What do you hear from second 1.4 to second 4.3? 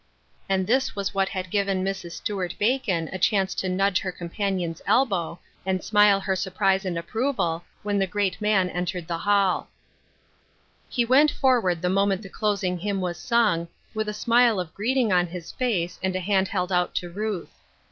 given Mrs. Stuart Bacon a chance to nudge her